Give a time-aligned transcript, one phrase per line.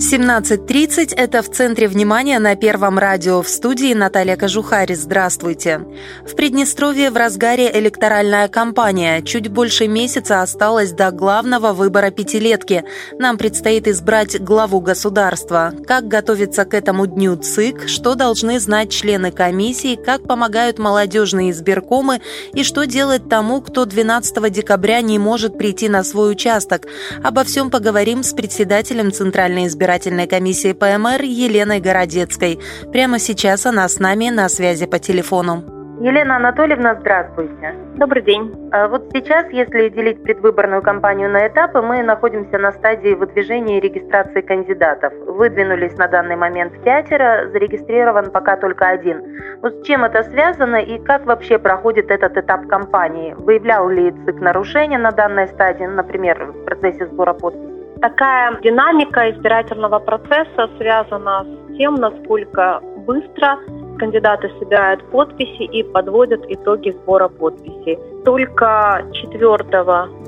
[0.00, 3.42] 17.30– это в центре внимания на Первом радио.
[3.42, 4.94] В студии Наталья Кожухарь.
[4.94, 5.82] Здравствуйте.
[6.26, 9.20] В Приднестровье в разгаре электоральная кампания.
[9.20, 12.82] Чуть больше месяца осталось до главного выбора пятилетки.
[13.18, 15.74] Нам предстоит избрать главу государства.
[15.86, 22.22] Как готовиться к этому дню ЦИК, что должны знать члены комиссии, как помогают молодежные избиркомы
[22.54, 26.86] и что делать тому, кто 12 декабря не может прийти на свой участок.
[27.22, 32.60] Обо всем поговорим с председателем Центральной избирательной избирательной комиссии ПМР Еленой Городецкой.
[32.92, 35.64] Прямо сейчас она с нами на связи по телефону.
[36.00, 37.74] Елена Анатольевна, здравствуйте.
[37.96, 38.70] Добрый день.
[38.72, 43.80] А вот сейчас, если делить предвыборную кампанию на этапы, мы находимся на стадии выдвижения и
[43.80, 45.12] регистрации кандидатов.
[45.26, 49.22] Выдвинулись на данный момент пятеро, зарегистрирован пока только один.
[49.60, 53.34] Вот с чем это связано и как вообще проходит этот этап кампании?
[53.36, 57.69] Выявлял ли ЦИК нарушения на данной стадии, например, в процессе сбора подписей?
[58.00, 63.58] Такая динамика избирательного процесса связана с тем, насколько быстро
[63.98, 67.98] кандидаты собирают подписи и подводят итоги сбора подписей.
[68.24, 69.64] Только 4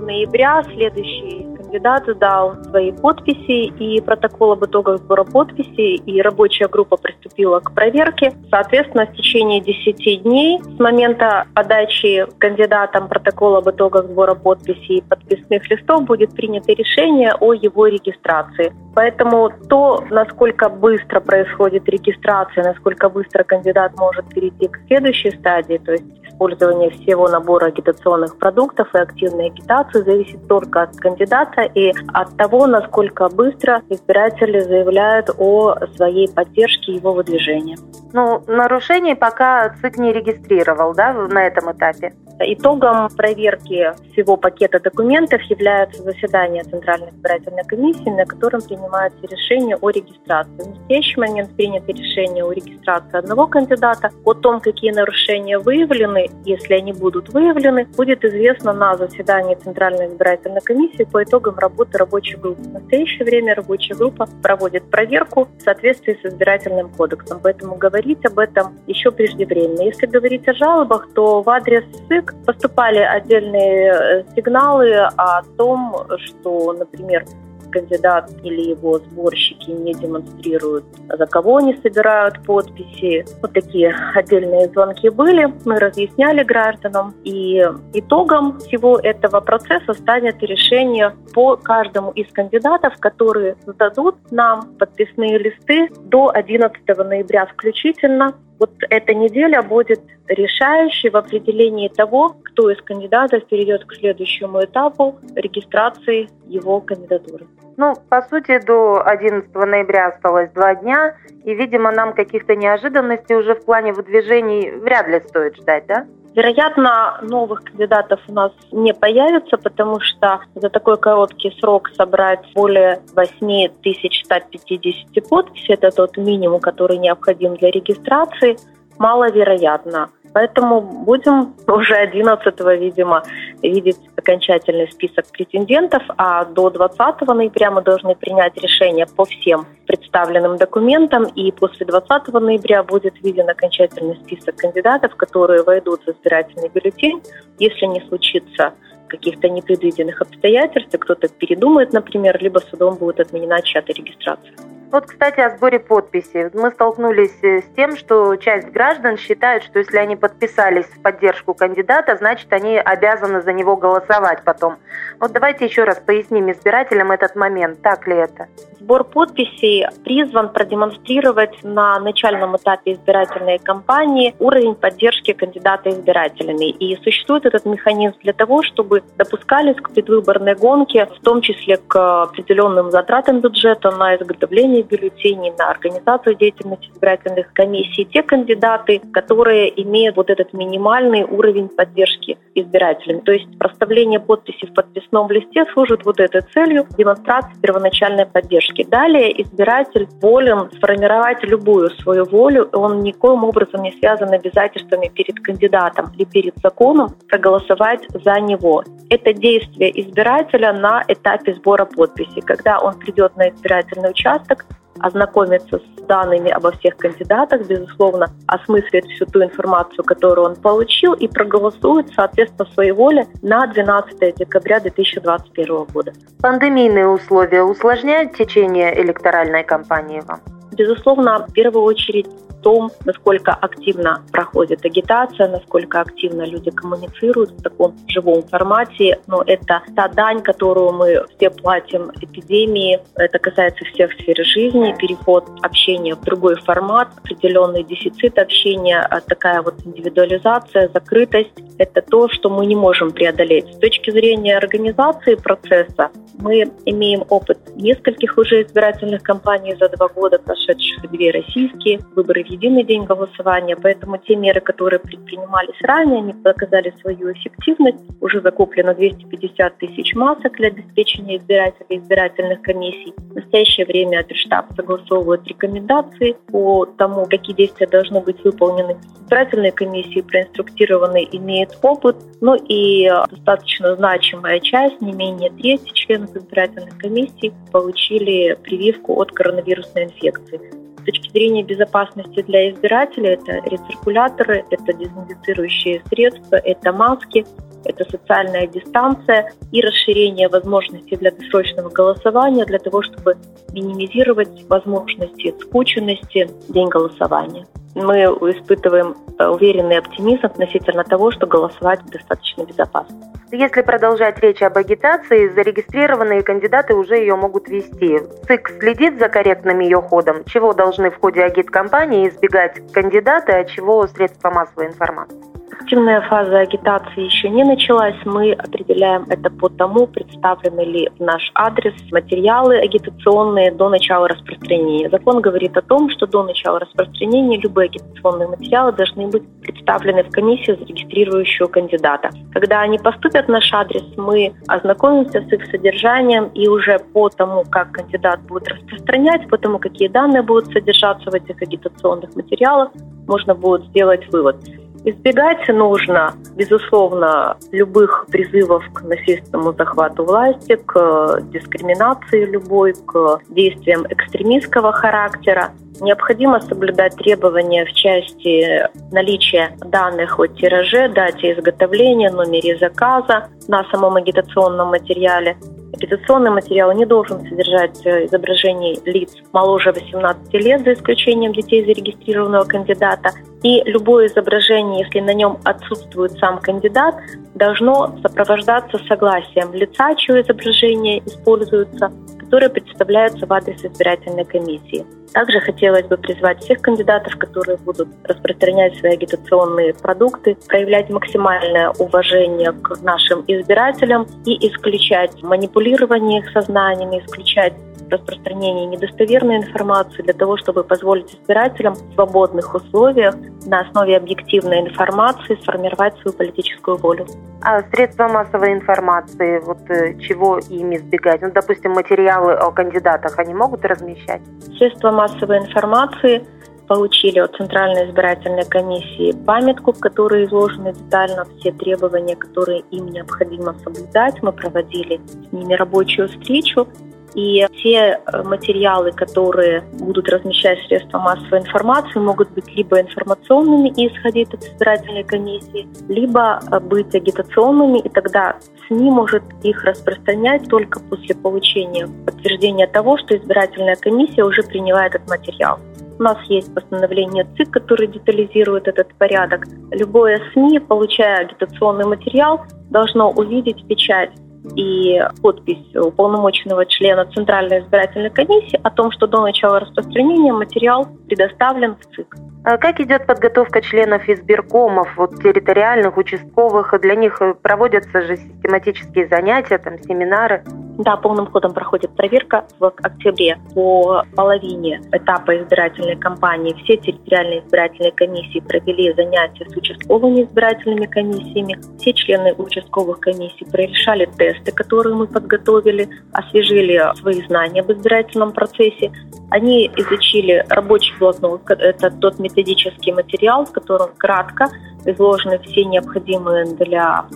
[0.01, 6.97] ноября следующий кандидат сдал свои подписи и протокол об итогах сбора подписей, и рабочая группа
[6.97, 8.33] приступила к проверке.
[8.51, 15.03] Соответственно, в течение 10 дней с момента подачи кандидатам протокола об итогах сбора подписей и
[15.03, 18.73] подписных листов будет принято решение о его регистрации.
[18.95, 25.93] Поэтому то, насколько быстро происходит регистрация, насколько быстро кандидат может перейти к следующей стадии, то
[25.93, 32.37] есть использование всего набора агитационных продуктов и активной агитации зависит только от кандидата и от
[32.37, 37.77] того, насколько быстро избиратели заявляют о своей поддержке его выдвижения.
[38.13, 42.13] Ну, нарушений пока ЦИК не регистрировал, да, на этом этапе?
[42.45, 49.91] Итогом проверки всего пакета документов является заседание Центральной избирательной комиссии, на котором принимается решение о
[49.91, 50.63] регистрации.
[50.63, 54.11] В настоящий момент принято решение о регистрации одного кандидата.
[54.25, 60.61] О том, какие нарушения выявлены, если они будут выявлены, будет известно на заседании Центральной избирательной
[60.61, 62.63] комиссии по итогам работы рабочей группы.
[62.63, 68.39] В настоящее время рабочая группа проводит проверку в соответствии с избирательным кодексом, поэтому говорить об
[68.39, 69.83] этом еще преждевременно.
[69.83, 76.73] Если говорить о жалобах, то в адрес СИК поступали отдельные э, сигналы о том, что,
[76.73, 77.25] например,
[77.73, 83.25] кандидат или его сборщики не демонстрируют, за кого они собирают подписи.
[83.41, 85.53] Вот такие отдельные звонки были.
[85.65, 87.15] Мы разъясняли гражданам.
[87.25, 95.39] И итогом всего этого процесса станет решение по каждому из кандидатов, которые сдадут нам подписные
[95.39, 98.35] листы до 11 ноября включительно.
[98.59, 105.19] Вот эта неделя будет решающей в определении того, кто из кандидатов перейдет к следующему этапу
[105.35, 107.47] регистрации его кандидатуры.
[107.77, 113.55] Ну, по сути, до 11 ноября осталось два дня, и, видимо, нам каких-то неожиданностей уже
[113.55, 116.07] в плане выдвижений вряд ли стоит ждать, да?
[116.35, 123.03] Вероятно, новых кандидатов у нас не появится, потому что за такой короткий срок собрать более
[123.15, 128.57] 8150 подписей, это тот минимум, который необходим для регистрации,
[128.99, 130.09] маловероятно.
[130.35, 133.23] Поэтому будем уже 11 видимо,
[133.63, 140.57] видеть окончательный список претендентов, а до 20 ноября мы должны принять решение по всем представленным
[140.57, 147.23] документам, и после 20 ноября будет виден окончательный список кандидатов, которые войдут в избирательный бюллетень,
[147.59, 148.73] если не случится
[149.09, 154.72] каких-то непредвиденных обстоятельств, кто-то передумает, например, либо судом будет отменена чья-то регистрация.
[154.93, 156.51] Вот, кстати, о сборе подписей.
[156.53, 161.55] Мы столкнулись э, с тем, что часть граждан считают, что если они подписались в поддержку
[161.55, 164.77] кандидата, значит, они обязаны за него голосовать потом.
[165.19, 167.81] Вот давайте еще раз поясним избирателям этот момент.
[167.81, 168.49] Так ли это?
[168.81, 176.69] Сбор подписей призван продемонстрировать на начальном этапе избирательной кампании уровень поддержки кандидата избирателями.
[176.69, 182.25] И существует этот механизм для того, чтобы допускались к предвыборной гонке, в том числе к
[182.25, 189.83] определенным затратам бюджета на изготовление составление бюллетеней, на организацию деятельности избирательных комиссий, те кандидаты, которые
[189.83, 193.21] имеют вот этот минимальный уровень поддержки избирателями.
[193.21, 198.85] То есть проставление подписи в подписном листе служит вот этой целью демонстрации первоначальной поддержки.
[198.85, 206.13] Далее избиратель волен сформировать любую свою волю, он никоим образом не связан обязательствами перед кандидатом
[206.17, 208.85] или перед законом проголосовать за него.
[209.11, 212.43] Это действие избирателя на этапе сбора подписей.
[212.43, 214.67] Когда он придет на избирательный участок,
[215.03, 221.29] ознакомиться с данными обо всех кандидатах, безусловно, осмыслит всю ту информацию, которую он получил, и
[221.29, 226.13] проголосует, соответственно, своей воле на 12 декабря 2021 года.
[226.41, 230.41] Пандемийные условия усложняют течение электоральной кампании вам?
[230.73, 232.27] Безусловно, в первую очередь
[232.63, 239.21] том, насколько активно проходит агитация, насколько активно люди коммуницируют в таком живом формате.
[239.27, 243.01] Но это та дань, которую мы все платим эпидемии.
[243.17, 244.95] Это касается всех сфер жизни.
[244.99, 252.29] Переход общения в другой формат, определенный дефицит общения, а такая вот индивидуализация, закрытость– это то,
[252.29, 253.75] что мы не можем преодолеть.
[253.75, 260.39] С точки зрения организации процесса мы имеем опыт нескольких уже избирательных кампаний за два года,
[260.39, 266.33] прошедших две российские, выборы в единый день голосования, поэтому те меры, которые предпринимались ранее, они
[266.33, 268.05] показали свою эффективность.
[268.21, 273.13] Уже закуплено 250 тысяч масок для обеспечения избирателей избирательных комиссий.
[273.17, 278.97] В настоящее время Оперштаб согласовывает рекомендации по тому, какие действия должны быть выполнены.
[279.23, 286.99] Избирательные комиссии проинструктированы, имеют опыт, но и достаточно значимая часть, не менее трети членов избирательных
[286.99, 290.61] комиссий получили прививку от коронавирусной инфекции.
[291.01, 297.45] С точки зрения безопасности для избирателей это рециркуляторы, это дезинфицирующие средства, это маски,
[297.85, 303.37] это социальная дистанция и расширение возможностей для досрочного голосования для того, чтобы
[303.73, 307.67] минимизировать возможности скученности день голосования.
[307.95, 313.32] Мы испытываем э, уверенный оптимизм относительно того, что голосовать достаточно безопасно.
[313.55, 318.19] Если продолжать речь об агитации, зарегистрированные кандидаты уже ее могут вести.
[318.49, 324.07] ЦИК следит за корректным ее ходом, чего должны в ходе агиткампании избегать кандидаты, а чего
[324.07, 325.37] средства массовой информации.
[325.81, 328.15] Активная фаза агитации еще не началась.
[328.25, 335.09] Мы определяем это по тому, представлены ли в наш адрес материалы агитационные до начала распространения.
[335.09, 340.31] Закон говорит о том, что до начала распространения любые агитационные материалы должны быть представлены в
[340.31, 342.31] комиссию, зарегистрирующую кандидата.
[342.53, 347.65] Когда они поступят в наш адрес, мы ознакомимся с их содержанием и уже по тому,
[347.71, 352.91] как кандидат будет распространять, по тому, какие данные будут содержаться в этих агитационных материалах,
[353.27, 354.57] можно будет сделать вывод.
[355.05, 364.93] Избегать нужно, безусловно, любых призывов к насильственному захвату власти, к дискриминации любой, к действиям экстремистского
[364.93, 365.73] характера.
[366.01, 374.15] Необходимо соблюдать требования в части наличия данных о тираже, дате изготовления, номере заказа на самом
[374.15, 375.57] агитационном материале.
[375.95, 382.65] Агитационный материал не должен содержать э, изображений лиц моложе 18 лет, за исключением детей зарегистрированного
[382.65, 383.31] кандидата.
[383.63, 387.15] И любое изображение, если на нем отсутствует сам кандидат,
[387.55, 395.07] должно сопровождаться согласием лица, чье изображение используется, которое представляется в адрес избирательной комиссии.
[395.33, 402.73] Также хотелось бы призвать всех кандидатов, которые будут распространять свои агитационные продукты, проявлять максимальное уважение
[402.73, 407.73] к нашим избирателям и исключать манипулирование их сознаниями, исключать
[408.13, 413.35] распространение недостоверной информации для того, чтобы позволить избирателям в свободных условиях
[413.67, 417.27] на основе объективной информации сформировать свою политическую волю.
[417.63, 421.43] А средства массовой информации, вот э, чего им избегать?
[421.43, 424.43] Ну, допустим, материалы о кандидатах они могут размещать?
[424.79, 426.45] Средства массовой информации
[426.89, 433.75] получили от Центральной избирательной комиссии памятку, в которой изложены детально все требования, которые им необходимо
[433.83, 434.43] соблюдать.
[434.43, 436.87] Мы проводили с ними рабочую встречу
[437.35, 444.09] и те э, материалы, которые будут размещать средства массовой информации, могут быть либо информационными и
[444.09, 451.01] исходить от избирательной комиссии, либо э, быть агитационными, и тогда СМИ может их распространять только
[451.01, 455.79] после получения подтверждения того, что избирательная комиссия уже приняла этот материал.
[456.19, 459.67] У нас есть постановление ЦИК, которое детализирует этот порядок.
[459.91, 462.61] Любое СМИ, получая агитационный материал,
[462.91, 464.31] должно увидеть печать
[464.77, 471.97] и подпись уполномоченного члена Центральной избирательной комиссии о том, что до начала распространения материал предоставлен
[471.97, 472.37] в ЦИК.
[472.65, 476.95] А как идет подготовка членов избиркомов, вот территориальных, участковых?
[477.01, 480.63] Для них проводятся же систематические занятия, там, семинары?
[480.99, 486.77] Да, полным ходом проходит проверка в октябре по половине этапа избирательной кампании.
[486.85, 491.79] Все территориальные избирательные комиссии провели занятия с участковыми избирательными комиссиями.
[491.99, 499.11] Все члены участковых комиссий прорешали тесты, которые мы подготовили, освежили свои знания об избирательном процессе.
[499.51, 504.69] Они изучили рабочий блокнот, это тот методический материал, в котором кратко
[505.05, 507.27] изложены все необходимые для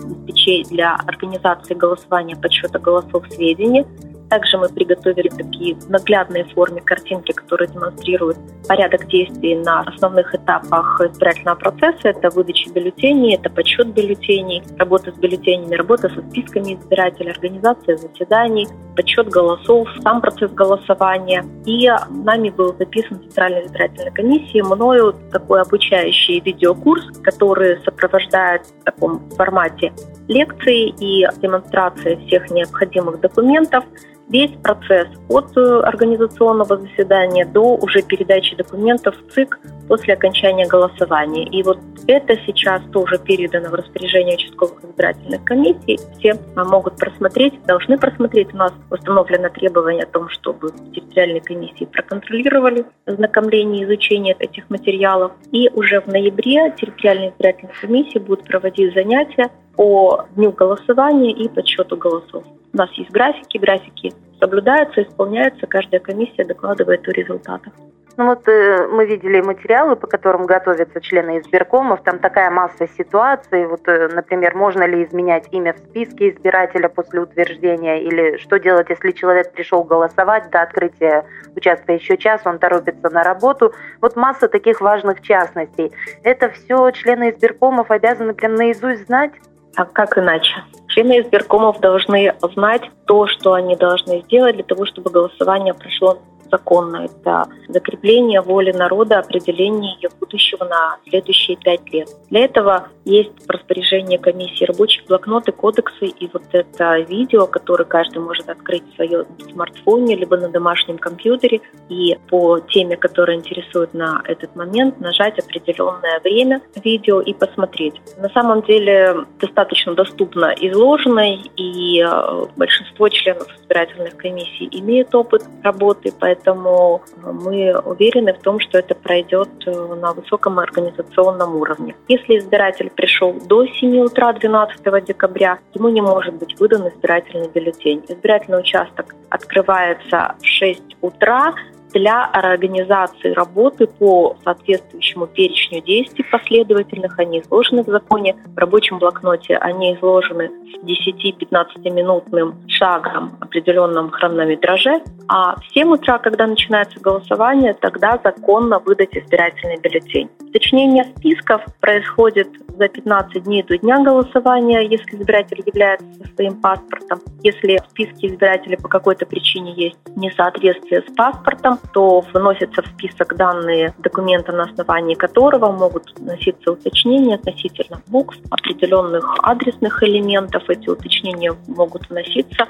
[0.69, 3.85] для организации голосования, подсчета голосов сведения.
[4.29, 11.55] Также мы приготовили такие наглядные форме картинки, которые демонстрируют порядок действий на основных этапах избирательного
[11.55, 12.09] процесса.
[12.09, 18.67] Это выдача бюллетеней, это подсчет бюллетеней, работа с бюллетенями, работа со списками избирателей, организация заседаний,
[18.95, 21.45] подсчет голосов, сам процесс голосования.
[21.65, 28.83] И нами был записан в Центральной избирательной комиссии мною такой обучающий видеокурс, который сопровождает в
[28.83, 29.93] таком формате
[30.27, 33.85] лекции и демонстрации всех необходимых документов
[34.29, 41.45] весь процесс от э, организационного заседания до уже передачи документов в ЦИК после окончания голосования.
[41.45, 45.97] И вот это сейчас тоже передано в распоряжение участковых избирательных комиссий.
[46.17, 48.53] Все могут просмотреть, должны просмотреть.
[48.53, 55.31] У нас установлено требование о том, чтобы территориальные комиссии проконтролировали ознакомление и изучение этих материалов.
[55.51, 61.95] И уже в ноябре территориальные избирательные комиссии будут проводить занятия по дню голосования и подсчету
[61.95, 62.43] голосов.
[62.77, 67.73] У нас есть графики, графики соблюдаются, исполняются, каждая комиссия докладывает о результатах.
[68.17, 72.03] Ну вот э, мы видели материалы, по которым готовятся члены избиркомов.
[72.03, 73.65] Там такая масса ситуаций.
[73.65, 78.03] Вот, э, например, можно ли изменять имя в списке избирателя после утверждения?
[78.03, 83.23] Или что делать, если человек пришел голосовать до открытия участка еще час, он торопится на
[83.23, 83.73] работу?
[84.01, 85.91] Вот масса таких важных частностей.
[86.21, 89.31] Это все члены избиркомов обязаны прям наизусть знать?
[89.77, 90.63] А как иначе?
[90.87, 96.17] Члены избиркомов должны знать то, что они должны сделать для того, чтобы голосование прошло
[96.49, 97.05] законно.
[97.05, 102.09] Это закрепление воли народа, определение ее будущего на следующие пять лет.
[102.29, 108.49] Для этого есть распоряжение комиссии рабочие блокноты, кодексы и вот это видео, которое каждый может
[108.49, 114.55] открыть в своем смартфоне либо на домашнем компьютере и по теме, которая интересует на этот
[114.55, 117.95] момент, нажать определенное время видео и посмотреть.
[118.17, 126.13] На самом деле достаточно доступно изложено, и э, большинство членов избирательных комиссий имеют опыт работы,
[126.17, 131.95] поэтому поэтому мы уверены в том, что это пройдет э, на высоком организационном уровне.
[132.07, 138.03] Если избиратель пришел до 7 утра 12 декабря, ему не может быть выдан избирательный бюллетень.
[138.07, 141.53] Избирательный участок открывается в 6 утра,
[141.93, 147.17] для организации работы по соответствующему перечню действий последовательных.
[147.19, 148.35] Они изложены в законе.
[148.55, 155.01] В рабочем блокноте они изложены с 10-15 минутным шагом определенном хронометраже.
[155.27, 160.29] А в 7 утра, когда начинается голосование, тогда законно выдать избирательный бюллетень.
[160.41, 166.05] Уточнение списков происходит за 15 дней до дня голосования, если избиратель является
[166.35, 167.19] своим паспортом.
[167.43, 173.35] Если в списке избирателей по какой-то причине есть несоответствие с паспортом, то вносятся в список
[173.35, 180.63] данные документа, на основании которого могут вноситься уточнения относительно букв, определенных адресных элементов.
[180.69, 182.67] Эти уточнения могут вноситься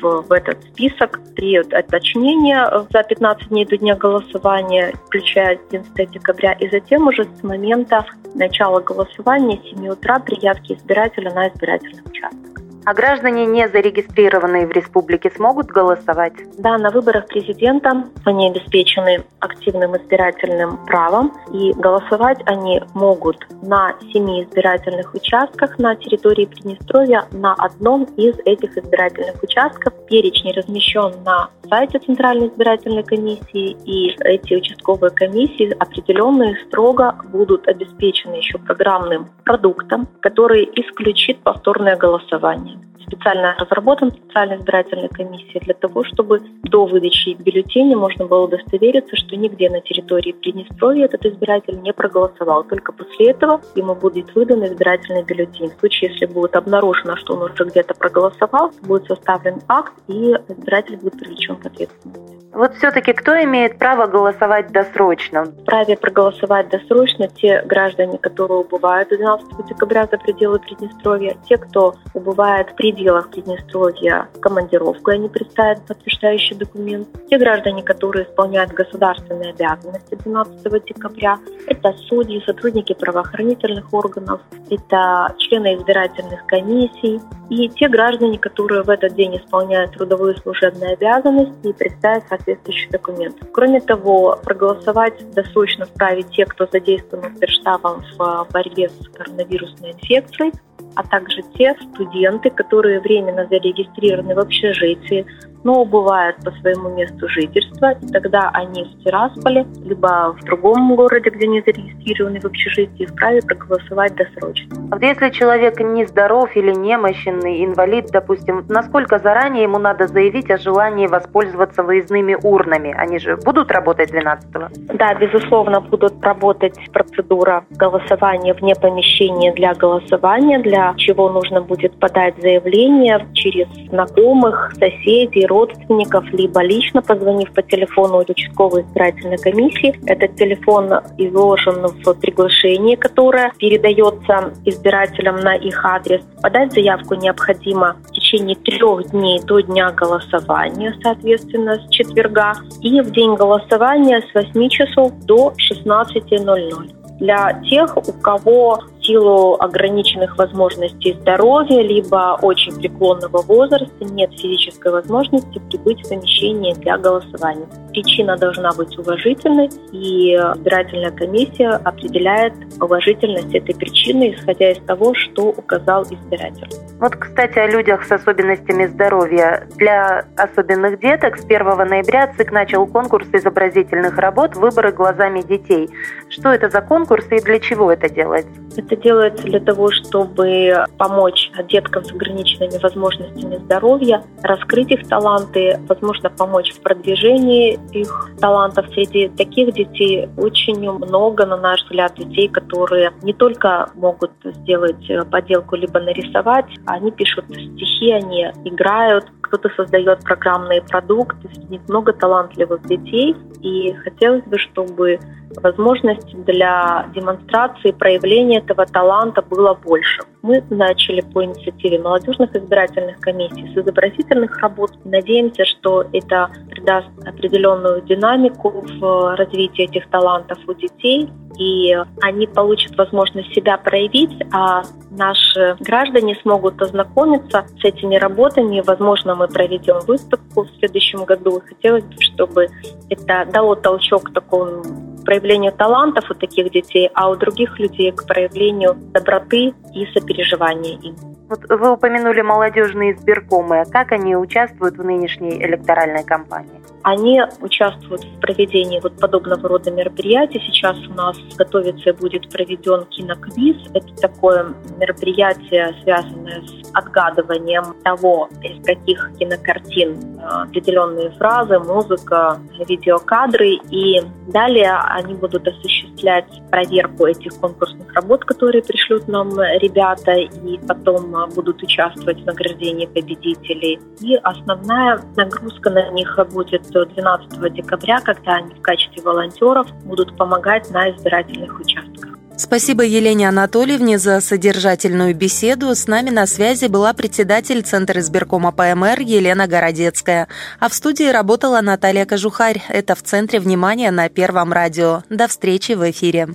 [0.00, 1.20] в, в этот список.
[1.34, 2.56] При уточнении
[2.92, 8.80] за 15 дней до дня голосования, включая 11 декабря, и затем уже с момента начала
[8.80, 12.60] голосования 7 утра при явке избирателя на избирательный участок.
[12.86, 16.32] А граждане, не зарегистрированные в республике, смогут голосовать?
[16.58, 24.44] Да, на выборах президента они обеспечены активным избирательным правом, и голосовать они могут на семи
[24.44, 29.92] избирательных участках на территории Приднестровья на одном из этих избирательных участков.
[30.08, 38.36] Перечень размещен на сайте Центральной избирательной комиссии, и эти участковые комиссии определенные строго будут обеспечены
[38.36, 42.69] еще программным продуктом, который исключит повторное голосование
[43.06, 49.36] специально разработан специальной избирательной комиссией для того, чтобы до выдачи бюллетеня можно было удостовериться, что
[49.36, 52.64] нигде на территории Приднестровья этот избиратель не проголосовал.
[52.64, 55.70] Только после этого ему будет выдан избирательный бюллетень.
[55.70, 60.96] В случае, если будет обнаружено, что он уже где-то проголосовал, будет составлен акт, и избиратель
[60.96, 62.39] будет привлечен к ответственности.
[62.52, 65.44] Вот все-таки кто имеет право голосовать досрочно?
[65.44, 72.70] Вправе проголосовать досрочно те граждане, которые убывают 12 декабря за пределы Приднестровья, те, кто убывает
[72.70, 80.16] в пределах Приднестровья командировку, и они представят подтверждающий документ, те граждане, которые исполняют государственные обязанности
[80.16, 88.82] 12 декабря, это судьи, сотрудники правоохранительных органов, это члены избирательных комиссий, и те граждане, которые
[88.82, 93.36] в этот день исполняют трудовые служебные обязанности и представят соответствующий документ.
[93.52, 100.52] Кроме того, проголосовать досрочно вправе те, кто задействован Сберштабом в борьбе с коронавирусной инфекцией,
[100.94, 105.24] а также те студенты, которые временно зарегистрированы в общежитии,
[105.64, 111.30] но убывают по своему месту жительства, и тогда они в Тирасполе, либо в другом городе,
[111.30, 114.76] где не зарегистрированы в общежитии, вправе проголосовать досрочно.
[114.90, 120.58] А вот если человек нездоров или немощенный, инвалид, допустим, насколько заранее ему надо заявить о
[120.58, 122.94] желании воспользоваться выездными урнами?
[122.96, 124.68] Они же будут работать 12-го?
[124.94, 132.34] Да, безусловно, будут работать процедура голосования вне помещения для голосования, для чего нужно будет подать
[132.40, 139.94] заявление через знакомых, соседей, родственников, либо лично позвонив по телефону участковой избирательной комиссии.
[140.06, 146.22] Этот телефон изложен в приглашении, которое передается избирателям на их адрес.
[146.42, 153.10] Подать заявку необходимо в течение трех дней до дня голосования, соответственно, с четверга, и в
[153.10, 161.82] день голосования с 8 часов до 16.00 для тех, у кого силу ограниченных возможностей здоровья,
[161.82, 167.66] либо очень преклонного возраста нет физической возможности прибыть в помещение для голосования.
[167.92, 175.48] Причина должна быть уважительной, и избирательная комиссия определяет уважительность этой причины, исходя из того, что
[175.48, 176.68] указал избиратель.
[177.00, 179.66] Вот, кстати, о людях с особенностями здоровья.
[179.76, 185.88] Для особенных деток с 1 ноября ЦИК начал конкурс изобразительных работ «Выборы глазами детей».
[186.28, 188.52] Что это за конкурс и для чего это делается?
[188.76, 196.30] Это делается для того, чтобы помочь деткам с ограниченными возможностями здоровья, раскрыть их таланты, возможно,
[196.30, 198.86] помочь в продвижении их талантов.
[198.94, 205.76] Среди таких детей очень много, на наш взгляд, детей, которые не только могут сделать поделку
[205.76, 212.86] либо нарисовать, они пишут стихи, они играют, кто-то создает программные продукты, среди них много талантливых
[212.86, 213.34] детей.
[213.62, 215.18] И хотелось бы, чтобы
[215.56, 220.22] возможностей для демонстрации, проявления этого таланта было больше.
[220.42, 224.92] Мы начали по инициативе молодежных избирательных комиссий с изобразительных работ.
[225.04, 231.28] Надеемся, что это придаст определенную динамику в развитии этих талантов у детей,
[231.58, 238.82] и они получат возможность себя проявить, а наши граждане смогут ознакомиться с этими работами.
[238.86, 241.62] Возможно, мы проведем выставку в следующем году.
[241.66, 242.68] Хотелось бы, чтобы
[243.08, 244.82] это дало толчок такому
[245.24, 251.16] проявлению талантов у таких детей, а у других людей к проявлению доброты и сопереживания им.
[251.48, 253.84] Вот вы упомянули молодежные избиркомы.
[253.90, 256.79] Как они участвуют в нынешней электоральной кампании?
[257.02, 260.62] Они участвуют в проведении вот подобного рода мероприятий.
[260.66, 263.76] Сейчас у нас готовится и будет проведен киноквиз.
[263.94, 273.78] Это такое мероприятие, связанное с отгадыванием того, из каких кинокартин э, определенные фразы, музыка, видеокадры.
[273.90, 281.34] И далее они будут осуществлять проверку этих конкурсных работ, которые пришлют нам ребята, и потом
[281.54, 284.00] будут участвовать в награждении победителей.
[284.20, 290.90] И основная нагрузка на них будет 12 декабря, когда они в качестве волонтеров будут помогать
[290.90, 292.30] на избирательных участках.
[292.60, 295.94] Спасибо Елене Анатольевне за содержательную беседу.
[295.94, 300.46] С нами на связи была председатель Центра избиркома ПМР Елена Городецкая.
[300.78, 302.82] А в студии работала Наталья Кожухарь.
[302.90, 305.22] Это в Центре внимания на Первом радио.
[305.30, 306.48] До встречи в эфире.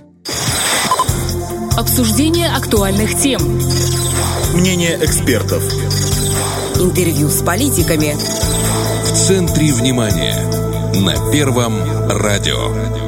[1.76, 3.40] Обсуждение актуальных тем.
[4.54, 5.62] Мнение экспертов.
[6.80, 8.14] Интервью с политиками.
[9.16, 10.36] В центре внимания.
[11.00, 11.72] На Первом
[12.06, 13.05] радио.